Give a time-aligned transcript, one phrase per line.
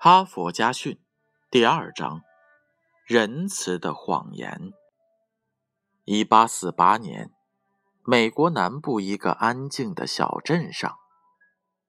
[0.00, 0.96] 哈佛家训
[1.50, 2.22] 第二章：
[3.04, 4.72] 仁慈的谎言。
[6.04, 7.32] 一八四八年，
[8.04, 10.98] 美国南部一个安静的小镇上，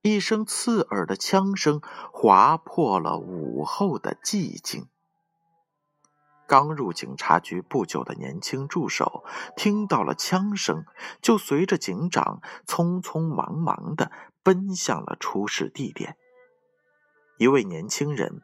[0.02, 1.80] 一声刺耳的枪声
[2.12, 4.88] 划破了午后的寂静。
[6.48, 9.24] 刚入警察局不久的年轻助手
[9.56, 10.84] 听到了枪声，
[11.22, 16.18] 就随着警长匆匆忙忙的奔向了出事地点。
[17.40, 18.42] 一位年轻人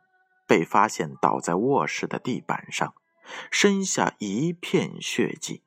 [0.47, 2.95] 被发现倒在卧室的地板上，
[3.51, 5.63] 身下一片血迹，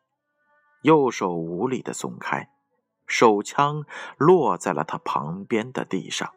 [0.82, 2.48] 右手无力的松开，
[3.06, 3.84] 手枪
[4.16, 6.32] 落在了他旁边的地上，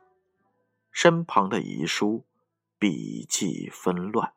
[0.92, 2.26] 身旁的遗书
[2.78, 4.34] 笔迹纷乱。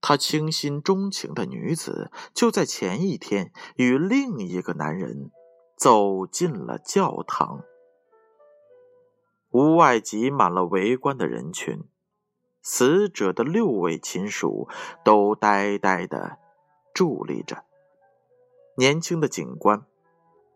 [0.00, 5.32] 他倾心钟情的女子就在前一天与另一个男人
[5.76, 7.64] 走进了教堂。
[9.52, 11.84] 屋外挤满了围观的人群，
[12.60, 14.68] 死者的六位亲属
[15.04, 16.38] 都呆呆的
[16.94, 17.64] 伫立着。
[18.76, 19.84] 年轻的警官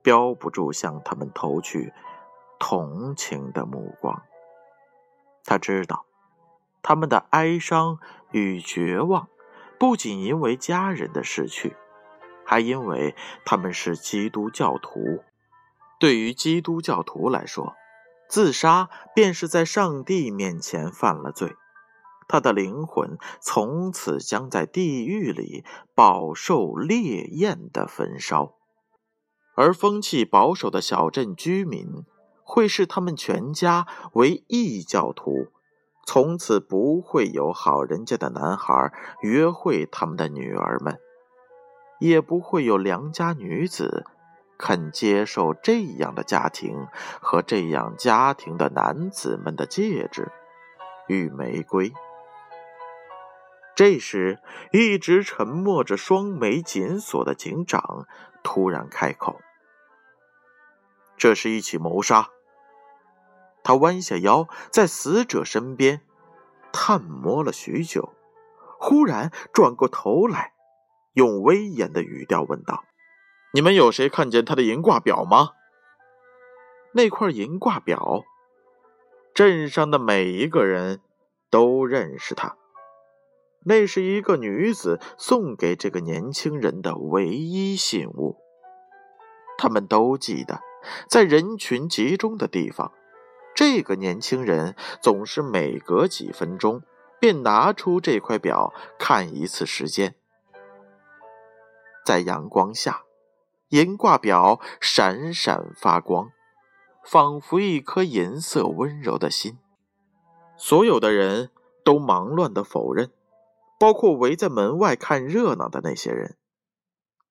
[0.03, 1.93] 标不住向他们投去
[2.59, 4.23] 同情的目光。
[5.45, 6.07] 他知道
[6.83, 7.99] 他们的哀伤
[8.33, 9.29] 与绝望。
[9.79, 11.77] 不仅因为家人的逝去，
[12.47, 15.23] 还因为他们是基督教徒。
[16.01, 17.75] 对于基督教徒来说，
[18.29, 21.55] 自杀便是在上帝面前犯了罪，
[22.29, 28.55] 他的灵魂从此将在地狱里饱受烈焰的焚烧。
[29.55, 32.05] 而风气保守的小镇居民
[32.43, 35.49] 会视他们全家为异教徒。
[36.09, 40.99] 从此不会有好人家的男孩约会他们的女儿们，
[41.99, 44.05] 也不会有良家女子
[44.59, 46.87] 肯接受这样的家庭
[47.21, 50.31] 和这样家庭的男子们的戒指
[51.09, 51.93] 与玫瑰。
[53.75, 54.39] 这时，
[54.72, 58.06] 一直沉默着、双眉紧锁的警长
[58.43, 59.39] 突然开口
[61.19, 62.31] ：“这是一起谋杀。”
[63.62, 66.00] 他弯下腰，在死者身边
[66.73, 68.15] 探摸了许久，
[68.78, 70.55] 忽然转过头来，
[71.12, 72.84] 用威严的语调问道
[73.53, 75.51] ：“你们有谁看见他的银挂表吗？”
[76.93, 78.25] 那块银挂表，
[79.34, 81.01] 镇上的每一个人
[81.51, 82.56] 都认识他，
[83.65, 88.39] 那是一个女子送给这个年轻人的唯一信物。
[89.59, 90.61] 他们都记得，
[91.09, 92.93] 在人群集中的地方。
[93.55, 96.83] 这个年轻人总是每隔几分钟
[97.19, 100.15] 便拿出这块表看一次时间。
[102.05, 103.06] 在阳光下，
[103.69, 106.31] 银挂表闪闪发光，
[107.04, 109.59] 仿佛一颗银色温柔的心。
[110.56, 111.50] 所有的人
[111.84, 113.10] 都忙乱的否认，
[113.78, 116.37] 包括围在门外看热闹的那些人。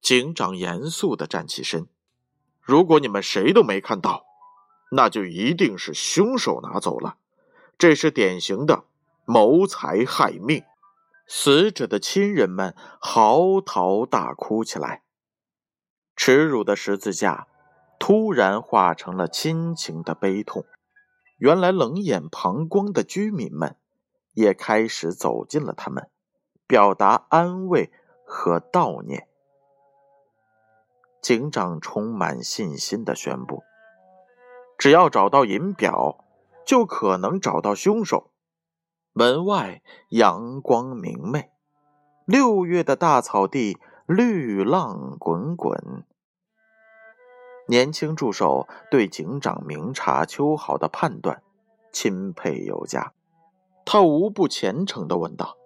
[0.01, 1.87] 警长严肃的站起身
[2.61, 4.23] ：“如果你们谁都没看到。”
[4.91, 7.17] 那就一定是凶手拿走了，
[7.75, 8.83] 这是典型的
[9.25, 10.63] 谋财害命。
[11.27, 15.01] 死者的亲人们嚎啕大哭起来，
[16.15, 17.47] 耻辱的十字架
[17.99, 20.65] 突然化成了亲情的悲痛。
[21.37, 23.75] 原来冷眼旁观的居民们
[24.33, 26.09] 也开始走进了他们，
[26.65, 27.91] 表达安慰
[28.25, 29.27] 和悼念。
[31.21, 33.63] 警长充满信心的宣布。
[34.77, 36.23] 只要找到银表，
[36.65, 38.31] 就可能找到凶手。
[39.11, 41.49] 门外阳光明媚，
[42.25, 46.05] 六月的大草地绿浪滚滚。
[47.67, 51.43] 年轻助手对警长明察秋毫的判断
[51.91, 53.13] 钦佩有加，
[53.85, 55.57] 他无不虔诚地问道：“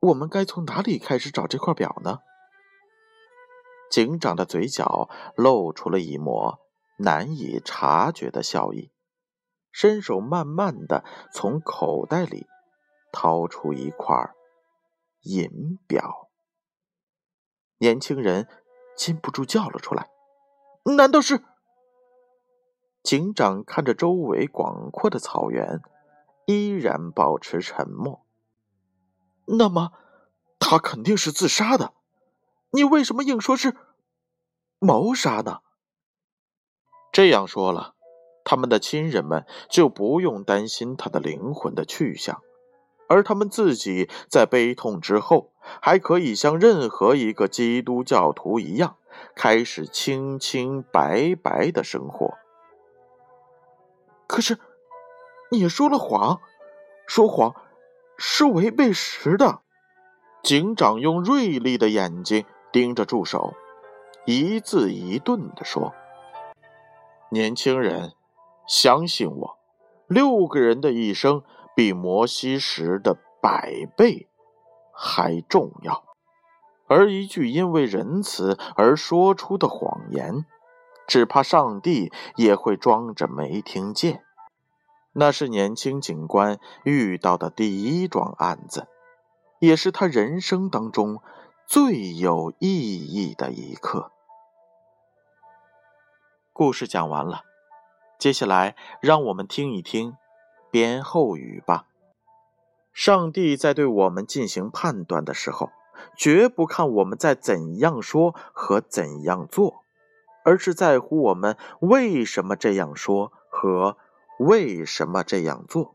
[0.00, 2.18] 我们该从哪里开始找这块表呢？”
[3.90, 6.60] 警长的嘴角露出了一抹。
[6.98, 8.92] 难以察觉的笑意，
[9.72, 11.02] 伸手慢慢的
[11.32, 12.46] 从口袋里
[13.10, 14.30] 掏出一块
[15.22, 15.50] 银
[15.88, 16.28] 表。
[17.82, 18.46] 年轻人
[18.96, 20.08] 禁不住叫了出来
[20.96, 21.42] ：“难道是？”
[23.02, 25.82] 警长看着周围广阔的草原，
[26.46, 28.24] 依然保持沉默。
[29.46, 29.90] 那么，
[30.60, 31.92] 他肯定是自杀的。
[32.70, 33.76] 你为什么硬说是
[34.78, 35.58] 谋杀呢？
[37.10, 37.96] 这样说了，
[38.44, 42.40] 他们的亲人们就不用担心他的灵魂的去向，
[43.12, 45.50] 而他们自己在悲痛之后，
[45.82, 48.96] 还可以像任何一个基督教徒一样，
[49.34, 52.32] 开始清清白白的生活。
[54.26, 54.58] 可是，
[55.50, 56.40] 你说了谎，
[57.06, 57.54] 说谎
[58.16, 59.60] 是违背时的。
[60.42, 63.52] 警长用锐利的眼睛盯着助手，
[64.24, 65.92] 一字一顿地说
[67.28, 68.14] ：“年轻人，
[68.66, 69.58] 相信我，
[70.06, 71.42] 六个人的一生
[71.74, 74.28] 比摩西石的百倍
[74.92, 76.04] 还重要。
[76.86, 80.44] 而一句因为仁慈而说出的谎言，
[81.06, 84.24] 只怕上帝也会装着没听见。”
[85.14, 88.88] 那是年轻警官遇到的第一桩案子。
[89.58, 91.22] 也是他人生当中
[91.68, 94.10] 最有意义的一刻。
[96.52, 97.42] 故事讲完了，
[98.18, 100.16] 接下来让我们听一听
[100.72, 101.84] 编后语吧。
[102.92, 105.70] 上帝在对我们进行判断的时候，
[106.16, 109.84] 绝不看我们在怎样说和怎样做，
[110.44, 113.96] 而是在乎我们为什么这样说和
[114.40, 115.94] 为什么这样做。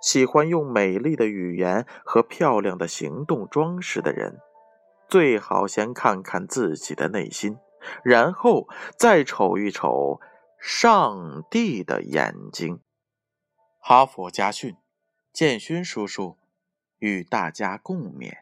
[0.00, 4.38] 喜欢用美丽的语言和漂亮的行动装饰的人，
[5.08, 7.58] 最好先看看自己的内心，
[8.04, 10.20] 然后再瞅一瞅
[10.60, 12.80] 上帝的眼睛。
[13.90, 14.76] 哈佛家训，
[15.32, 16.36] 建勋叔叔
[16.98, 18.40] 与大家共勉。